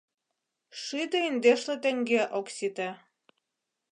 [0.81, 2.89] Шӱдӧ индешле теҥге ок сите...